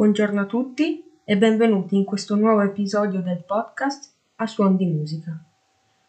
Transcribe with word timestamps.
Buongiorno 0.00 0.40
a 0.40 0.46
tutti 0.46 1.04
e 1.24 1.36
benvenuti 1.36 1.94
in 1.94 2.04
questo 2.04 2.34
nuovo 2.34 2.62
episodio 2.62 3.20
del 3.20 3.44
podcast 3.44 4.10
A 4.36 4.46
Suon 4.46 4.74
di 4.76 4.86
Musica. 4.86 5.38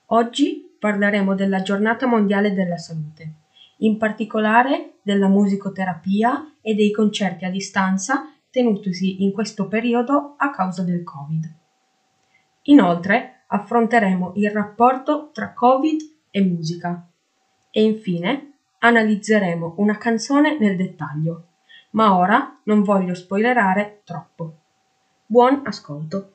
Oggi 0.05 0.77
parleremo 0.79 1.35
della 1.35 1.61
Giornata 1.61 2.07
Mondiale 2.07 2.53
della 2.53 2.77
Salute, 2.77 3.33
in 3.79 3.97
particolare 3.97 4.93
della 5.01 5.27
musicoterapia 5.27 6.53
e 6.61 6.73
dei 6.73 6.89
concerti 6.91 7.43
a 7.43 7.49
distanza 7.49 8.33
tenutosi 8.49 9.23
in 9.25 9.33
questo 9.33 9.67
periodo 9.67 10.35
a 10.37 10.51
causa 10.51 10.83
del 10.83 11.03
Covid. 11.03 11.53
Inoltre 12.61 13.43
affronteremo 13.47 14.31
il 14.37 14.51
rapporto 14.51 15.31
tra 15.33 15.51
Covid 15.51 15.99
e 16.31 16.41
musica 16.41 17.09
e 17.69 17.83
infine 17.83 18.53
analizzeremo 18.79 19.73
una 19.79 19.97
canzone 19.97 20.57
nel 20.57 20.77
dettaglio 20.77 21.47
ma 21.91 22.17
ora 22.17 22.59
non 22.63 22.83
voglio 22.83 23.15
spoilerare 23.15 24.01
troppo. 24.03 24.57
Buon 25.25 25.61
ascolto. 25.65 26.33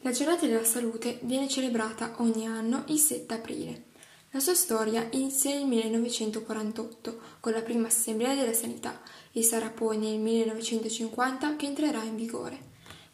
La 0.00 0.14
giornata 0.14 0.46
della 0.46 0.64
salute 0.64 1.18
viene 1.22 1.48
celebrata 1.48 2.14
ogni 2.18 2.46
anno 2.46 2.84
il 2.86 2.98
7 2.98 3.34
aprile. 3.34 3.82
La 4.30 4.40
sua 4.40 4.54
storia 4.54 5.06
inizia 5.12 5.54
nel 5.54 5.66
1948 5.66 7.18
con 7.40 7.52
la 7.52 7.62
prima 7.62 7.86
Assemblea 7.86 8.34
della 8.34 8.52
Sanità 8.52 9.00
e 9.32 9.42
sarà 9.42 9.70
poi 9.70 9.96
nel 9.98 10.18
1950 10.18 11.56
che 11.56 11.66
entrerà 11.66 12.02
in 12.02 12.16
vigore. 12.16 12.67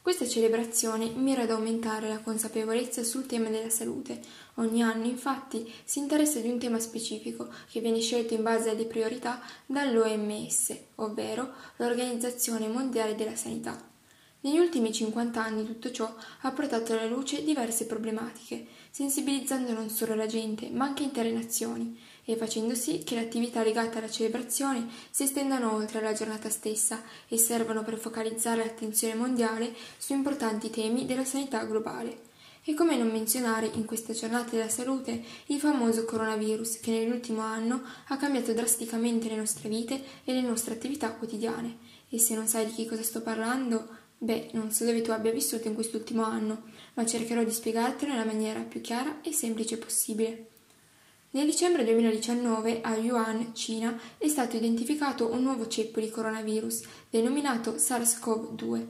Questa 0.04 0.28
celebrazione 0.28 1.08
mira 1.14 1.44
ad 1.44 1.50
aumentare 1.50 2.08
la 2.08 2.18
consapevolezza 2.18 3.02
sul 3.02 3.24
tema 3.24 3.48
della 3.48 3.70
salute. 3.70 4.20
Ogni 4.56 4.82
anno, 4.82 5.06
infatti, 5.06 5.72
si 5.82 5.98
interessa 5.98 6.40
di 6.40 6.50
un 6.50 6.58
tema 6.58 6.78
specifico 6.78 7.48
che 7.70 7.80
viene 7.80 8.00
scelto 8.00 8.34
in 8.34 8.42
base 8.42 8.68
alle 8.68 8.84
priorità 8.84 9.40
dall'OMS, 9.64 10.76
ovvero 10.96 11.54
l'Organizzazione 11.76 12.68
Mondiale 12.68 13.14
della 13.14 13.34
Sanità. 13.34 13.82
Negli 14.40 14.58
ultimi 14.58 14.92
50 14.92 15.42
anni 15.42 15.64
tutto 15.64 15.90
ciò 15.90 16.14
ha 16.42 16.50
portato 16.50 16.92
alla 16.92 17.06
luce 17.06 17.42
diverse 17.42 17.86
problematiche, 17.86 18.66
sensibilizzando 18.90 19.72
non 19.72 19.88
solo 19.88 20.14
la 20.14 20.26
gente, 20.26 20.68
ma 20.68 20.84
anche 20.84 21.04
intere 21.04 21.32
nazioni 21.32 21.98
e 22.24 22.36
facendo 22.36 22.74
sì 22.74 23.02
che 23.04 23.14
le 23.14 23.22
attività 23.22 23.62
legate 23.62 23.98
alla 23.98 24.10
celebrazione 24.10 24.88
si 25.10 25.24
estendano 25.24 25.72
oltre 25.74 26.00
la 26.00 26.12
giornata 26.12 26.48
stessa 26.48 27.02
e 27.28 27.36
servano 27.36 27.82
per 27.82 27.98
focalizzare 27.98 28.64
l'attenzione 28.64 29.14
mondiale 29.14 29.74
su 29.98 30.12
importanti 30.12 30.70
temi 30.70 31.06
della 31.06 31.24
sanità 31.24 31.64
globale. 31.64 32.32
E 32.66 32.72
come 32.72 32.96
non 32.96 33.10
menzionare 33.10 33.70
in 33.74 33.84
questa 33.84 34.14
giornata 34.14 34.52
della 34.52 34.70
salute 34.70 35.22
il 35.46 35.60
famoso 35.60 36.06
coronavirus 36.06 36.80
che 36.80 36.92
nell'ultimo 36.92 37.42
anno 37.42 37.82
ha 38.08 38.16
cambiato 38.16 38.54
drasticamente 38.54 39.28
le 39.28 39.36
nostre 39.36 39.68
vite 39.68 40.02
e 40.24 40.32
le 40.32 40.40
nostre 40.40 40.72
attività 40.72 41.12
quotidiane. 41.12 41.76
E 42.08 42.18
se 42.18 42.34
non 42.34 42.46
sai 42.46 42.64
di 42.64 42.72
che 42.72 42.86
cosa 42.86 43.02
sto 43.02 43.20
parlando, 43.20 43.86
beh, 44.16 44.50
non 44.52 44.70
so 44.70 44.86
dove 44.86 45.02
tu 45.02 45.10
abbia 45.10 45.30
vissuto 45.30 45.68
in 45.68 45.74
quest'ultimo 45.74 46.22
anno, 46.22 46.62
ma 46.94 47.04
cercherò 47.04 47.44
di 47.44 47.52
spiegartelo 47.52 48.12
nella 48.12 48.24
maniera 48.24 48.60
più 48.60 48.80
chiara 48.80 49.20
e 49.20 49.32
semplice 49.32 49.76
possibile. 49.76 50.53
Nel 51.34 51.46
dicembre 51.46 51.82
2019 51.82 52.80
a 52.80 52.94
Yuan, 52.94 53.56
Cina, 53.56 53.98
è 54.18 54.28
stato 54.28 54.54
identificato 54.54 55.32
un 55.32 55.42
nuovo 55.42 55.66
ceppo 55.66 55.98
di 55.98 56.08
coronavirus 56.08 56.82
denominato 57.10 57.74
SARS-CoV-2. 57.74 58.86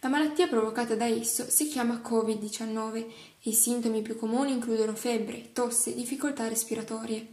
La 0.00 0.08
malattia 0.08 0.48
provocata 0.48 0.94
da 0.94 1.04
esso 1.04 1.44
si 1.50 1.68
chiama 1.68 2.00
Covid-19 2.02 2.96
e 2.96 3.04
i 3.42 3.52
sintomi 3.52 4.00
più 4.00 4.16
comuni 4.16 4.52
includono 4.52 4.94
febbre, 4.94 5.50
tosse, 5.52 5.94
difficoltà 5.94 6.48
respiratorie. 6.48 7.26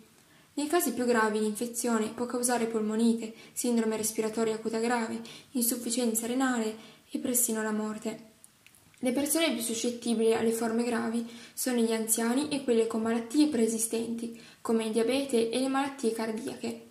Nei 0.56 0.68
casi 0.68 0.92
più 0.92 1.06
gravi 1.06 1.40
l'infezione 1.40 2.10
può 2.10 2.26
causare 2.26 2.66
polmonite, 2.66 3.34
sindrome 3.54 3.96
respiratoria 3.96 4.56
acuta 4.56 4.80
grave, 4.80 5.22
insufficienza 5.52 6.28
renale 6.28 6.76
e 7.10 7.18
persino 7.20 7.64
la 7.64 7.72
morte. 7.72 8.29
Le 9.02 9.14
persone 9.14 9.54
più 9.54 9.62
suscettibili 9.62 10.34
alle 10.34 10.52
forme 10.52 10.84
gravi 10.84 11.26
sono 11.54 11.80
gli 11.80 11.94
anziani 11.94 12.50
e 12.50 12.66
quelle 12.66 12.86
con 12.86 13.02
malattie 13.02 13.48
preesistenti, 13.48 14.38
come 14.60 14.86
il 14.86 14.92
diabete 14.92 15.50
e 15.50 15.60
le 15.60 15.70
malattie 15.70 16.12
cardiache. 16.12 16.88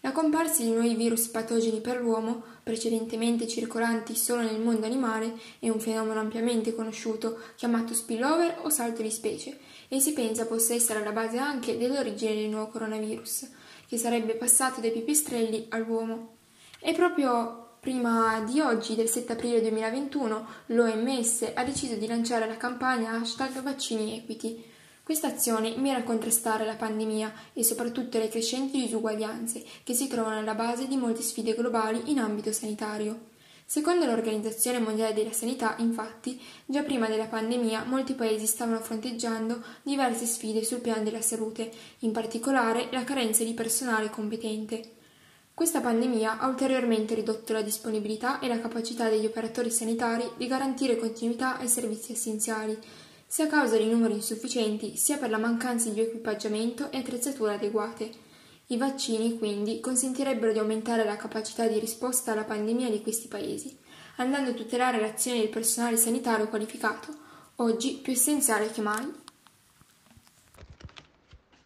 La 0.00 0.12
comparsa 0.12 0.62
di 0.62 0.70
nuovi 0.70 0.94
virus 0.94 1.28
patogeni 1.28 1.80
per 1.80 2.00
l'uomo, 2.00 2.42
precedentemente 2.62 3.46
circolanti 3.46 4.16
solo 4.16 4.40
nel 4.40 4.58
mondo 4.58 4.86
animale, 4.86 5.38
è 5.58 5.68
un 5.68 5.78
fenomeno 5.78 6.18
ampiamente 6.18 6.74
conosciuto, 6.74 7.38
chiamato 7.54 7.92
spillover 7.92 8.60
o 8.62 8.70
salto 8.70 9.02
di 9.02 9.10
specie, 9.10 9.58
e 9.88 10.00
si 10.00 10.14
pensa 10.14 10.46
possa 10.46 10.72
essere 10.72 11.00
alla 11.00 11.12
base 11.12 11.36
anche 11.36 11.76
dell'origine 11.76 12.34
del 12.34 12.48
nuovo 12.48 12.68
coronavirus, 12.68 13.48
che 13.86 13.98
sarebbe 13.98 14.34
passato 14.34 14.80
dai 14.80 14.90
pipistrelli 14.90 15.66
all'uomo. 15.68 16.36
È 16.80 16.92
proprio 16.94 17.61
Prima 17.82 18.40
di 18.46 18.60
oggi, 18.60 18.94
del 18.94 19.08
7 19.08 19.32
aprile 19.32 19.60
2021, 19.60 20.46
l'OMS 20.66 21.50
ha 21.52 21.64
deciso 21.64 21.96
di 21.96 22.06
lanciare 22.06 22.46
la 22.46 22.56
campagna 22.56 23.10
hashtag 23.10 23.60
vaccini 23.60 24.16
equity. 24.16 24.62
Questa 25.02 25.26
azione 25.26 25.74
mira 25.76 25.98
a 25.98 26.04
contrastare 26.04 26.64
la 26.64 26.76
pandemia 26.76 27.32
e 27.52 27.64
soprattutto 27.64 28.18
le 28.18 28.28
crescenti 28.28 28.80
disuguaglianze 28.80 29.64
che 29.82 29.94
si 29.94 30.06
trovano 30.06 30.38
alla 30.38 30.54
base 30.54 30.86
di 30.86 30.96
molte 30.96 31.22
sfide 31.22 31.54
globali 31.54 32.12
in 32.12 32.20
ambito 32.20 32.52
sanitario. 32.52 33.30
Secondo 33.64 34.06
l'Organizzazione 34.06 34.78
Mondiale 34.78 35.12
della 35.12 35.32
Sanità, 35.32 35.74
infatti, 35.78 36.40
già 36.64 36.84
prima 36.84 37.08
della 37.08 37.26
pandemia 37.26 37.82
molti 37.82 38.14
paesi 38.14 38.46
stavano 38.46 38.78
fronteggiando 38.78 39.60
diverse 39.82 40.26
sfide 40.26 40.62
sul 40.62 40.78
piano 40.78 41.02
della 41.02 41.20
salute, 41.20 41.72
in 42.00 42.12
particolare 42.12 42.90
la 42.92 43.02
carenza 43.02 43.42
di 43.42 43.54
personale 43.54 44.08
competente. 44.08 45.00
Questa 45.54 45.82
pandemia 45.82 46.38
ha 46.38 46.46
ulteriormente 46.46 47.14
ridotto 47.14 47.52
la 47.52 47.60
disponibilità 47.60 48.38
e 48.38 48.48
la 48.48 48.58
capacità 48.58 49.10
degli 49.10 49.26
operatori 49.26 49.70
sanitari 49.70 50.24
di 50.38 50.46
garantire 50.46 50.96
continuità 50.96 51.58
ai 51.58 51.68
servizi 51.68 52.12
essenziali, 52.12 52.78
sia 53.26 53.44
a 53.44 53.48
causa 53.48 53.76
di 53.76 53.86
numeri 53.86 54.14
insufficienti, 54.14 54.96
sia 54.96 55.18
per 55.18 55.28
la 55.28 55.36
mancanza 55.36 55.90
di 55.90 56.00
equipaggiamento 56.00 56.90
e 56.90 56.98
attrezzature 56.98 57.54
adeguate. 57.54 58.10
I 58.68 58.78
vaccini, 58.78 59.36
quindi, 59.36 59.80
consentirebbero 59.80 60.52
di 60.52 60.58
aumentare 60.58 61.04
la 61.04 61.16
capacità 61.16 61.66
di 61.66 61.78
risposta 61.78 62.32
alla 62.32 62.44
pandemia 62.44 62.88
di 62.88 63.02
questi 63.02 63.28
paesi, 63.28 63.76
andando 64.16 64.50
a 64.50 64.54
tutelare 64.54 65.00
l'azione 65.00 65.40
del 65.40 65.50
personale 65.50 65.98
sanitario 65.98 66.48
qualificato, 66.48 67.14
oggi 67.56 68.00
più 68.02 68.12
essenziale 68.12 68.70
che 68.70 68.80
mai. 68.80 69.12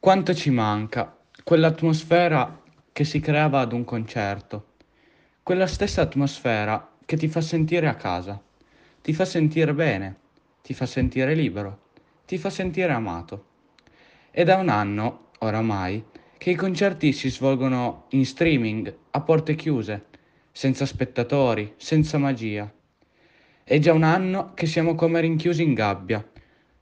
Quanto 0.01 0.35
ci 0.35 0.51
manca 0.51 1.17
quell'atmosfera 1.45 2.65
che 2.97 3.05
si 3.05 3.21
creava 3.21 3.61
ad 3.61 3.75
un 3.75 3.84
concerto. 3.84 4.69
Quella 5.43 5.67
stessa 5.67 6.01
atmosfera 6.01 6.95
che 7.05 7.19
ti 7.19 7.29
fa 7.29 7.43
sentire 7.43 7.89
a 7.89 7.95
casa, 7.95 8.43
ti 9.03 9.12
fa 9.12 9.27
sentire 9.27 9.75
bene, 9.75 10.17
ti 10.62 10.73
fa 10.73 10.87
sentire 10.87 11.35
libero, 11.35 11.91
ti 12.25 12.39
fa 12.39 12.49
sentire 12.49 12.93
amato. 12.93 13.45
È 14.31 14.45
da 14.45 14.56
un 14.56 14.71
anno, 14.71 15.27
oramai, 15.41 16.03
che 16.39 16.49
i 16.49 16.55
concerti 16.55 17.12
si 17.12 17.29
svolgono 17.29 18.06
in 18.12 18.25
streaming, 18.25 18.97
a 19.11 19.21
porte 19.21 19.56
chiuse, 19.56 20.06
senza 20.51 20.87
spettatori, 20.87 21.75
senza 21.77 22.17
magia. 22.17 22.73
È 23.62 23.79
già 23.79 23.93
un 23.93 24.05
anno 24.05 24.55
che 24.55 24.65
siamo 24.65 24.95
come 24.95 25.21
rinchiusi 25.21 25.62
in 25.62 25.75
gabbia, 25.75 26.27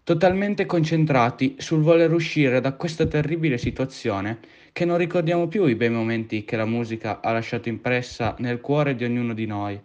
totalmente 0.05 0.67
concentrati 0.67 1.57
sul 1.59 1.81
voler 1.81 2.13
uscire 2.13 2.61
da 2.61 2.75
questa 2.75 3.07
terribile 3.07 3.57
situazione 3.57 4.39
che 4.73 4.85
non 4.85 4.99
ricordiamo 4.99 5.49
più 5.49 5.65
i 5.65 5.75
bei 5.75 5.89
momenti 5.89 6.45
che 6.45 6.57
la 6.57 6.67
musica 6.67 7.21
ha 7.23 7.33
lasciato 7.33 7.71
impressa 7.71 8.35
nel 8.39 8.61
cuore 8.61 8.95
di 8.95 9.05
ognuno 9.05 9.33
di 9.33 9.47
noi. 9.47 9.81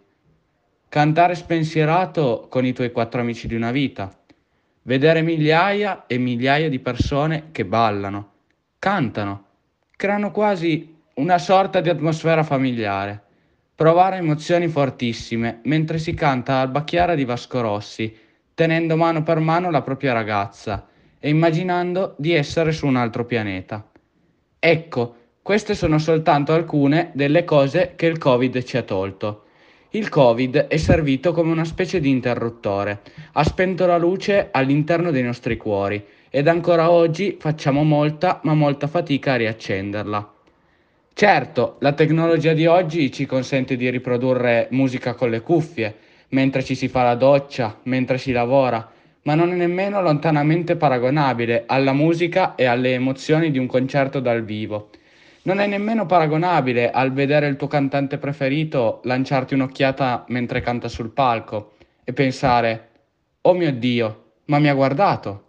Cantare 0.88 1.34
spensierato 1.34 2.48
con 2.50 2.66
i 2.66 2.74
tuoi 2.74 2.92
quattro 2.92 3.20
amici 3.20 3.46
di 3.46 3.54
una 3.54 3.70
vita, 3.70 4.14
vedere 4.82 5.22
migliaia 5.22 6.04
e 6.06 6.18
migliaia 6.18 6.68
di 6.68 6.80
persone 6.80 7.48
che 7.50 7.64
ballano, 7.64 8.32
cantano, 8.78 9.44
creano 9.96 10.32
quasi 10.32 10.96
una 11.14 11.38
sorta 11.38 11.80
di 11.80 11.88
atmosfera 11.88 12.42
familiare, 12.42 13.22
provare 13.74 14.16
emozioni 14.16 14.68
fortissime 14.68 15.60
mentre 15.64 15.96
si 15.98 16.12
canta 16.12 16.56
Alba 16.56 16.84
Chiara 16.84 17.14
di 17.14 17.24
Vasco 17.24 17.60
Rossi, 17.62 18.14
tenendo 18.60 18.94
mano 18.94 19.22
per 19.22 19.38
mano 19.38 19.70
la 19.70 19.80
propria 19.80 20.12
ragazza 20.12 20.86
e 21.18 21.30
immaginando 21.30 22.14
di 22.18 22.34
essere 22.34 22.72
su 22.72 22.86
un 22.86 22.96
altro 22.96 23.24
pianeta. 23.24 23.88
Ecco, 24.58 25.14
queste 25.40 25.74
sono 25.74 25.98
soltanto 25.98 26.52
alcune 26.52 27.10
delle 27.14 27.44
cose 27.44 27.94
che 27.96 28.04
il 28.04 28.18
Covid 28.18 28.62
ci 28.62 28.76
ha 28.76 28.82
tolto. 28.82 29.44
Il 29.92 30.10
Covid 30.10 30.66
è 30.66 30.76
servito 30.76 31.32
come 31.32 31.52
una 31.52 31.64
specie 31.64 32.00
di 32.00 32.10
interruttore, 32.10 33.00
ha 33.32 33.44
spento 33.44 33.86
la 33.86 33.96
luce 33.96 34.48
all'interno 34.50 35.10
dei 35.10 35.22
nostri 35.22 35.56
cuori 35.56 36.04
ed 36.28 36.46
ancora 36.46 36.90
oggi 36.90 37.38
facciamo 37.40 37.82
molta 37.82 38.40
ma 38.42 38.52
molta 38.52 38.88
fatica 38.88 39.32
a 39.32 39.36
riaccenderla. 39.36 40.34
Certo, 41.14 41.76
la 41.78 41.94
tecnologia 41.94 42.52
di 42.52 42.66
oggi 42.66 43.10
ci 43.10 43.24
consente 43.24 43.76
di 43.76 43.88
riprodurre 43.88 44.68
musica 44.72 45.14
con 45.14 45.30
le 45.30 45.40
cuffie, 45.40 46.08
mentre 46.30 46.62
ci 46.62 46.74
si 46.74 46.88
fa 46.88 47.02
la 47.02 47.14
doccia, 47.14 47.78
mentre 47.84 48.18
si 48.18 48.32
lavora, 48.32 48.90
ma 49.22 49.34
non 49.34 49.52
è 49.52 49.54
nemmeno 49.54 50.00
lontanamente 50.00 50.76
paragonabile 50.76 51.64
alla 51.66 51.92
musica 51.92 52.54
e 52.54 52.64
alle 52.64 52.94
emozioni 52.94 53.50
di 53.50 53.58
un 53.58 53.66
concerto 53.66 54.20
dal 54.20 54.44
vivo. 54.44 54.90
Non 55.42 55.58
è 55.58 55.66
nemmeno 55.66 56.06
paragonabile 56.06 56.90
al 56.90 57.12
vedere 57.12 57.46
il 57.46 57.56
tuo 57.56 57.66
cantante 57.66 58.18
preferito 58.18 59.00
lanciarti 59.04 59.54
un'occhiata 59.54 60.24
mentre 60.28 60.60
canta 60.60 60.88
sul 60.88 61.10
palco 61.10 61.72
e 62.04 62.12
pensare 62.12 62.88
Oh 63.42 63.54
mio 63.54 63.72
Dio, 63.72 64.32
ma 64.46 64.58
mi 64.58 64.68
ha 64.68 64.74
guardato. 64.74 65.44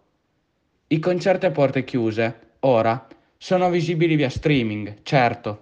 I 0.88 1.00
concerti 1.00 1.46
a 1.46 1.52
porte 1.52 1.84
chiuse, 1.84 2.40
ora, 2.60 3.08
sono 3.38 3.70
visibili 3.70 4.16
via 4.16 4.30
streaming, 4.30 5.00
certo, 5.04 5.62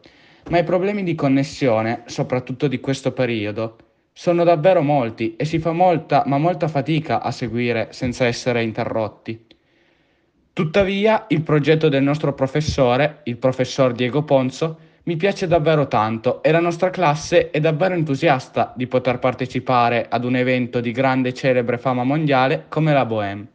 ma 0.50 0.60
i 0.60 0.64
problemi 0.64 1.04
di 1.04 1.16
connessione, 1.16 2.04
soprattutto 2.06 2.68
di 2.68 2.80
questo 2.80 3.12
periodo, 3.12 3.78
sono 4.20 4.44
davvero 4.44 4.82
molti 4.82 5.38
e 5.38 5.46
si 5.46 5.60
fa 5.60 5.72
molta, 5.72 6.24
ma 6.26 6.38
molta 6.38 6.68
fatica 6.68 7.22
a 7.22 7.32
seguire 7.32 7.88
senza 7.92 8.26
essere 8.26 8.64
interrotti. 8.64 9.46
Tuttavia, 10.52 11.24
il 11.30 11.42
progetto 11.42 11.88
del 11.88 12.04
nostro 12.04 12.34
professore, 12.34 13.22
il 13.24 13.38
professor 13.38 13.94
Diego 13.94 14.24
Ponzo, 14.24 14.78
mi 15.04 15.16
piace 15.16 15.48
davvero 15.48 15.88
tanto 15.88 16.44
e 16.44 16.52
la 16.52 16.60
nostra 16.60 16.90
classe 16.90 17.50
è 17.50 17.62
davvero 17.62 17.94
entusiasta 17.94 18.74
di 18.76 18.88
poter 18.88 19.20
partecipare 19.20 20.08
ad 20.10 20.26
un 20.26 20.36
evento 20.36 20.82
di 20.82 20.92
grande 20.92 21.34
celebre 21.34 21.78
fama 21.78 22.04
mondiale 22.04 22.66
come 22.68 22.92
la 22.92 23.06
Bohème. 23.06 23.48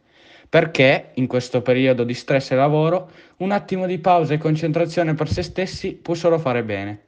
Perché, 0.49 1.11
in 1.13 1.27
questo 1.27 1.61
periodo 1.61 2.03
di 2.03 2.15
stress 2.15 2.49
e 2.49 2.55
lavoro, 2.55 3.11
un 3.37 3.51
attimo 3.51 3.85
di 3.85 3.99
pausa 3.99 4.33
e 4.33 4.39
concentrazione 4.39 5.13
per 5.13 5.29
se 5.29 5.43
stessi 5.43 5.93
può 5.93 6.15
solo 6.15 6.39
fare 6.39 6.63
bene. 6.63 7.03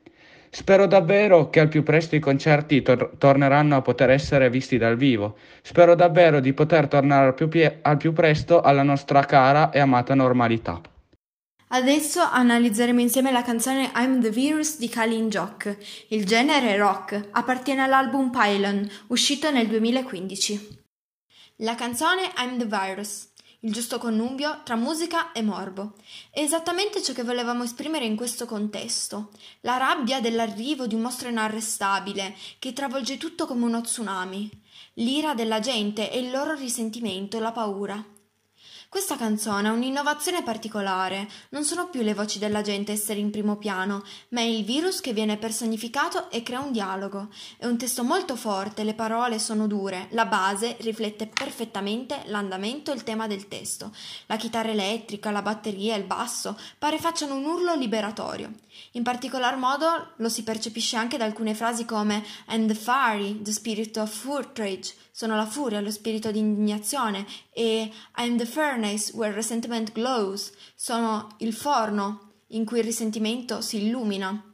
Spero 0.49 0.87
davvero 0.87 1.49
che 1.49 1.59
al 1.59 1.67
più 1.67 1.83
presto 1.83 2.15
i 2.15 2.19
concerti 2.19 2.81
tor- 2.81 3.11
torneranno 3.17 3.75
a 3.75 3.81
poter 3.81 4.09
essere 4.09 4.49
visti 4.49 4.77
dal 4.77 4.97
vivo. 4.97 5.37
Spero 5.61 5.95
davvero 5.95 6.39
di 6.39 6.53
poter 6.53 6.87
tornare 6.87 7.27
al 7.27 7.33
più, 7.33 7.47
pie- 7.47 7.79
al 7.81 7.97
più 7.97 8.13
presto 8.13 8.61
alla 8.61 8.83
nostra 8.83 9.25
cara 9.25 9.71
e 9.71 9.79
amata 9.79 10.15
normalità. 10.15 10.81
Adesso 11.69 12.21
analizzeremo 12.21 13.01
insieme 13.01 13.31
la 13.31 13.43
canzone 13.43 13.91
I'm 13.95 14.21
the 14.21 14.29
Virus 14.29 14.77
di 14.77 14.87
Kalin 14.87 15.27
Jock. 15.27 15.75
Il 16.09 16.25
genere 16.25 16.77
rock, 16.77 17.27
appartiene 17.31 17.81
all'album 17.81 18.29
Pylon, 18.29 18.89
uscito 19.07 19.51
nel 19.51 19.67
2015. 19.67 20.85
La 21.57 21.75
canzone 21.75 22.31
I'm 22.37 22.57
the 22.57 22.65
Virus 22.65 23.26
il 23.61 23.73
giusto 23.73 23.97
connubio 23.97 24.61
tra 24.63 24.75
musica 24.75 25.31
e 25.31 25.41
morbo. 25.41 25.93
È 26.29 26.39
esattamente 26.39 27.01
ciò 27.01 27.13
che 27.13 27.23
volevamo 27.23 27.63
esprimere 27.63 28.05
in 28.05 28.15
questo 28.15 28.45
contesto, 28.45 29.31
la 29.61 29.77
rabbia 29.77 30.21
dell'arrivo 30.21 30.85
di 30.85 30.93
un 30.93 31.01
mostro 31.01 31.29
inarrestabile 31.29 32.35
che 32.59 32.73
travolge 32.73 33.17
tutto 33.17 33.47
come 33.47 33.65
uno 33.65 33.81
tsunami, 33.81 34.49
l'ira 34.95 35.33
della 35.33 35.59
gente 35.59 36.11
e 36.11 36.19
il 36.19 36.29
loro 36.29 36.53
risentimento, 36.53 37.39
la 37.39 37.51
paura. 37.51 38.16
Questa 38.89 39.17
canzone 39.17 39.67
ha 39.67 39.73
un'innovazione 39.73 40.43
particolare, 40.43 41.27
non 41.49 41.65
sono 41.65 41.89
più 41.89 42.01
le 42.03 42.13
voci 42.13 42.39
della 42.39 42.61
gente 42.61 42.91
a 42.91 42.95
essere 42.95 43.19
in 43.19 43.31
primo 43.31 43.57
piano, 43.57 44.01
ma 44.29 44.39
è 44.39 44.45
il 44.45 44.63
virus 44.63 45.01
che 45.01 45.11
viene 45.11 45.35
personificato 45.35 46.31
e 46.31 46.41
crea 46.41 46.61
un 46.61 46.71
dialogo. 46.71 47.27
È 47.57 47.65
un 47.65 47.77
testo 47.77 48.05
molto 48.05 48.37
forte, 48.37 48.85
le 48.85 48.93
parole 48.93 49.39
sono 49.39 49.67
dure, 49.67 50.07
la 50.11 50.25
base 50.25 50.77
riflette 50.79 51.27
perfettamente 51.27 52.21
l'andamento 52.27 52.91
e 52.91 52.95
il 52.95 53.03
tema 53.03 53.27
del 53.27 53.49
testo. 53.49 53.91
La 54.27 54.37
chitarra 54.37 54.71
elettrica, 54.71 55.31
la 55.31 55.41
batteria 55.41 55.97
il 55.97 56.05
basso 56.05 56.57
pare 56.77 56.97
facciano 56.97 57.35
un 57.35 57.43
urlo 57.43 57.75
liberatorio. 57.75 58.53
In 58.91 59.03
particolar 59.03 59.57
modo 59.57 60.13
lo 60.17 60.29
si 60.29 60.43
percepisce 60.43 60.95
anche 60.95 61.17
da 61.17 61.25
alcune 61.25 61.53
frasi 61.53 61.85
come 61.85 62.23
And 62.45 62.67
the 62.67 62.75
fiery, 62.75 63.41
the 63.41 63.51
spirit 63.51 63.97
of 63.97 64.25
outrage, 64.25 64.93
sono 65.11 65.35
la 65.35 65.45
furia, 65.45 65.81
lo 65.81 65.91
spirito 65.91 66.31
di 66.31 66.39
indignazione 66.39 67.25
e 67.51 67.91
I'm 68.17 68.37
the 68.37 68.45
furnace 68.45 69.11
where 69.13 69.33
resentment 69.33 69.91
glows, 69.91 70.51
sono 70.75 71.35
il 71.39 71.53
forno 71.53 72.31
in 72.47 72.65
cui 72.65 72.79
il 72.79 72.85
risentimento 72.85 73.61
si 73.61 73.85
illumina. 73.85 74.46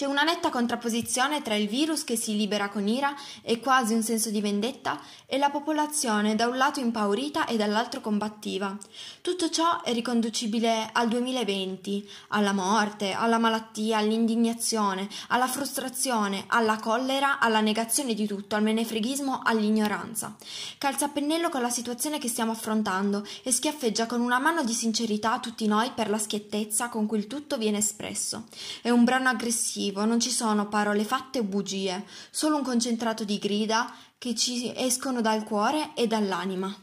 C'è 0.00 0.06
una 0.06 0.22
netta 0.22 0.48
contrapposizione 0.48 1.42
tra 1.42 1.54
il 1.54 1.68
virus 1.68 2.04
che 2.04 2.16
si 2.16 2.34
libera 2.34 2.70
con 2.70 2.88
ira 2.88 3.14
e 3.42 3.60
quasi 3.60 3.92
un 3.92 4.02
senso 4.02 4.30
di 4.30 4.40
vendetta 4.40 4.98
e 5.26 5.36
la 5.36 5.50
popolazione 5.50 6.34
da 6.34 6.46
un 6.46 6.56
lato 6.56 6.80
impaurita 6.80 7.44
e 7.44 7.58
dall'altro 7.58 8.00
combattiva. 8.00 8.74
Tutto 9.20 9.50
ciò 9.50 9.82
è 9.82 9.92
riconducibile 9.92 10.88
al 10.90 11.08
2020, 11.08 12.08
alla 12.28 12.54
morte, 12.54 13.12
alla 13.12 13.36
malattia, 13.36 13.98
all'indignazione, 13.98 15.06
alla 15.28 15.46
frustrazione, 15.46 16.44
alla 16.46 16.78
collera, 16.78 17.38
alla 17.38 17.60
negazione 17.60 18.14
di 18.14 18.26
tutto, 18.26 18.56
al 18.56 18.62
menefreghismo, 18.62 19.42
all'ignoranza. 19.44 20.34
Calza 20.78 21.06
a 21.06 21.08
pennello 21.10 21.50
con 21.50 21.60
la 21.60 21.68
situazione 21.68 22.18
che 22.18 22.28
stiamo 22.28 22.52
affrontando 22.52 23.22
e 23.42 23.52
schiaffeggia 23.52 24.06
con 24.06 24.22
una 24.22 24.38
mano 24.38 24.64
di 24.64 24.72
sincerità 24.72 25.40
tutti 25.40 25.66
noi 25.66 25.90
per 25.94 26.08
la 26.08 26.18
schiettezza 26.18 26.88
con 26.88 27.04
cui 27.04 27.18
il 27.18 27.26
tutto 27.26 27.58
viene 27.58 27.78
espresso. 27.78 28.44
È 28.80 28.88
un 28.88 29.04
brano 29.04 29.28
aggressivo 29.28 29.79
positivo, 29.80 30.04
non 30.04 30.20
ci 30.20 30.30
sono 30.30 30.68
parole 30.68 31.04
fatte 31.04 31.38
o 31.38 31.44
bugie, 31.44 32.04
solo 32.30 32.56
un 32.56 32.62
concentrato 32.62 33.24
di 33.24 33.38
grida 33.38 33.90
che 34.18 34.34
ci 34.34 34.72
escono 34.76 35.22
dal 35.22 35.44
cuore 35.44 35.94
e 35.94 36.06
dall'anima. 36.06 36.74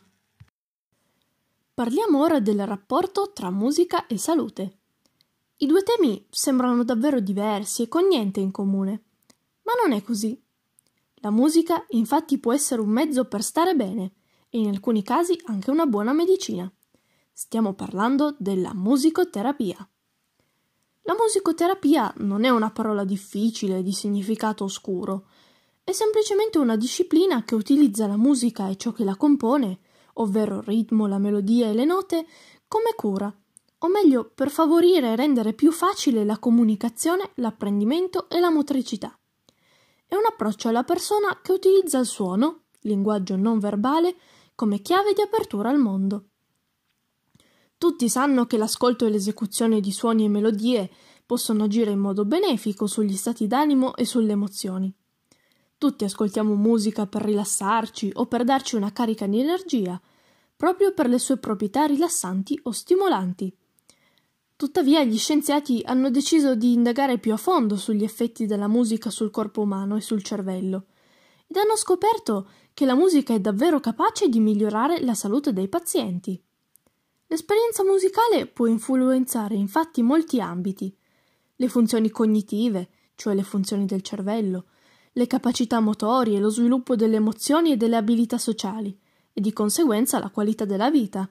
Parliamo 1.74 2.20
ora 2.20 2.40
del 2.40 2.66
rapporto 2.66 3.32
tra 3.34 3.52
musica 3.52 4.08
e 4.08 4.18
salute. 4.18 4.78
I 5.58 5.68
due 5.68 5.84
temi 5.84 6.26
sembrano 6.32 6.84
davvero 6.84 7.20
diversi 7.20 7.84
e 7.84 7.88
con 7.88 8.08
niente 8.08 8.40
in 8.40 8.52
comune, 8.52 9.04
ma 9.64 9.74
non 9.84 9.96
è 9.96 10.02
così. 10.02 10.40
La 11.22 11.30
musica 11.30 11.86
infatti 11.90 12.40
può 12.40 12.54
essere 12.54 12.82
un 12.82 12.90
mezzo 12.90 13.26
per 13.26 13.44
stare 13.44 13.76
bene 13.76 14.14
e 14.50 14.60
in 14.60 14.70
alcuni 14.70 15.04
casi 15.04 15.40
anche 15.46 15.70
una 15.70 15.86
buona 15.86 16.14
medicina. 16.14 16.72
Stiamo 17.32 17.74
parlando 17.74 18.36
della 18.40 18.74
musicoterapia. 18.74 19.88
La 21.07 21.15
musicoterapia 21.18 22.13
non 22.18 22.44
è 22.44 22.50
una 22.50 22.69
parola 22.69 23.06
difficile 23.06 23.81
di 23.81 23.94
significato 23.94 24.65
oscuro, 24.65 25.27
è 25.81 25.94
semplicemente 25.94 26.57
una 26.57 26.75
disciplina 26.75 27.45
che 27.45 27.56
utilizza 27.56 28.07
la 28.07 28.18
musica 28.18 28.68
e 28.68 28.75
ciò 28.75 28.92
che 28.92 29.06
la 29.06 29.15
compone, 29.15 29.80
ovvero 30.15 30.57
il 30.57 30.63
ritmo, 30.63 31.07
la 31.07 31.18
melodia 31.18 31.69
e 31.69 31.74
le 31.74 31.86
note, 31.86 32.25
come 32.68 32.92
cura, 32.94 33.33
o 33.77 33.88
meglio 33.88 34.30
per 34.36 34.50
favorire 34.50 35.13
e 35.13 35.15
rendere 35.15 35.54
più 35.54 35.71
facile 35.71 36.25
la 36.25 36.39
comunicazione, 36.39 37.31
l'apprendimento 37.36 38.27
e 38.27 38.42
la 38.42 38.50
motricità. 38.50 39.18
È 40.06 40.13
un 40.13 40.25
approccio 40.30 40.68
alla 40.68 40.83
persona 40.83 41.39
che 41.42 41.53
utilizza 41.53 42.00
il 42.00 42.06
suono, 42.06 42.63
linguaggio 42.81 43.38
non 43.38 43.60
verbale, 43.60 44.18
come 44.56 44.81
chiave 44.81 45.13
di 45.13 45.21
apertura 45.21 45.69
al 45.69 45.80
mondo. 45.80 46.31
Tutti 47.77 48.09
sanno 48.09 48.47
che 48.47 48.57
l'ascolto 48.57 49.06
e 49.06 49.09
l'esecuzione 49.09 49.79
di 49.79 49.91
suoni 49.91 50.25
e 50.25 50.29
melodie 50.29 50.89
possono 51.27 51.65
agire 51.65 51.91
in 51.91 52.00
modo 52.00 52.25
benefico 52.25 52.88
sugli 52.88 53.15
stati 53.15 53.46
d'animo 53.46 53.96
e 53.96 54.03
sulle 54.03 54.31
emozioni. 54.31 54.91
Tutti 55.77 56.03
ascoltiamo 56.03 56.55
musica 56.55 57.05
per 57.05 57.22
rilassarci 57.22 58.13
o 58.15 58.25
per 58.25 58.43
darci 58.43 58.75
una 58.75 58.91
carica 58.91 59.27
di 59.27 59.39
energia, 59.39 60.01
proprio 60.55 60.91
per 60.91 61.07
le 61.07 61.19
sue 61.19 61.38
proprietà 61.38 61.86
rilassanti 61.86 62.60
o 62.63 62.72
stimolanti. 62.72 63.55
Tuttavia 64.55 65.03
gli 65.03 65.19
scienziati 65.19 65.84
hanno 65.86 66.10
deciso 66.10 66.55
di 66.55 66.74
indagare 66.74 67.19
più 67.19 67.31
a 67.31 67.38
fondo 67.38 67.75
sugli 67.75 68.03
effetti 68.03 68.48
della 68.48 68.67
musica 68.67 69.12
sul 69.12 69.29
corpo 69.29 69.62
umano 69.62 69.96
e 69.96 70.01
sul 70.01 70.24
cervello, 70.24 70.86
ed 71.46 71.57
hanno 71.57 71.75
scoperto 71.75 72.50
che 72.74 72.86
la 72.86 72.96
musica 72.96 73.36
è 73.36 73.39
davvero 73.39 73.79
capace 73.79 74.29
di 74.29 74.39
migliorare 74.39 75.00
la 75.01 75.13
salute 75.13 75.53
dei 75.53 75.67
pazienti. 75.67 76.41
L'esperienza 77.29 77.84
musicale 77.84 78.48
può 78.48 78.67
influenzare 78.67 79.55
infatti 79.55 80.01
molti 80.01 80.39
ambiti. 80.39 80.96
Le 81.57 81.67
funzioni 81.67 82.10
cognitive, 82.10 82.89
cioè 83.15 83.36
le 83.36 83.43
funzioni 83.43 83.86
del 83.86 84.01
cervello, 84.01 84.67
le 85.12 85.27
capacità 85.27 85.81
motorie, 85.81 86.39
lo 86.39 86.50
sviluppo 86.50 86.96
delle 86.96 87.17
emozioni 87.17 87.72
e 87.72 87.77
delle 87.77 87.98
abilità 87.98 88.38
sociali, 88.38 88.98
e 89.34 89.41
di 89.41 89.51
conseguenza 89.51 90.19
la 90.19 90.29
qualità 90.29 90.63
della 90.63 90.89
vita. 90.89 91.29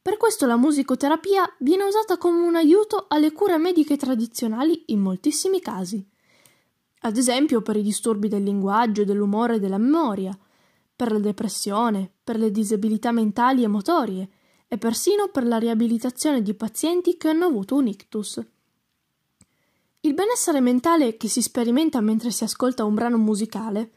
Per 0.00 0.16
questo 0.16 0.46
la 0.46 0.56
musicoterapia 0.56 1.52
viene 1.58 1.84
usata 1.84 2.16
come 2.16 2.46
un 2.46 2.54
aiuto 2.54 3.06
alle 3.08 3.32
cure 3.32 3.58
mediche 3.58 3.96
tradizionali 3.96 4.84
in 4.86 5.00
moltissimi 5.00 5.60
casi. 5.60 6.06
Ad 7.00 7.16
esempio 7.16 7.60
per 7.60 7.76
i 7.76 7.82
disturbi 7.82 8.28
del 8.28 8.44
linguaggio, 8.44 9.04
dell'umore 9.04 9.56
e 9.56 9.58
della 9.58 9.78
memoria, 9.78 10.36
per 10.94 11.10
la 11.10 11.18
depressione, 11.18 12.08
per 12.22 12.38
le 12.38 12.52
disabilità 12.52 13.10
mentali 13.10 13.64
e 13.64 13.68
motorie, 13.68 14.28
e 14.72 14.78
persino 14.78 15.28
per 15.28 15.44
la 15.44 15.58
riabilitazione 15.58 16.40
di 16.40 16.54
pazienti 16.54 17.18
che 17.18 17.28
hanno 17.28 17.44
avuto 17.44 17.74
un 17.74 17.88
ictus. 17.88 18.40
Il 20.00 20.14
benessere 20.14 20.60
mentale 20.62 21.18
che 21.18 21.28
si 21.28 21.42
sperimenta 21.42 22.00
mentre 22.00 22.30
si 22.30 22.42
ascolta 22.42 22.82
un 22.82 22.94
brano 22.94 23.18
musicale 23.18 23.92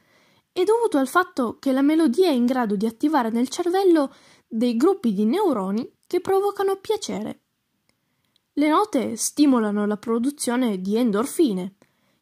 è 0.51 0.65
dovuto 0.65 0.97
al 0.97 1.07
fatto 1.07 1.59
che 1.59 1.71
la 1.71 1.81
melodia 1.81 2.27
è 2.27 2.33
in 2.33 2.45
grado 2.45 2.75
di 2.75 2.85
attivare 2.85 3.29
nel 3.29 3.47
cervello 3.47 4.13
dei 4.45 4.75
gruppi 4.75 5.13
di 5.13 5.23
neuroni 5.23 5.89
che 6.05 6.19
provocano 6.19 6.75
piacere. 6.75 7.43
Le 8.51 8.67
note 8.67 9.15
stimolano 9.15 9.85
la 9.85 9.95
produzione 9.95 10.81
di 10.81 10.97
endorfine, 10.97 11.75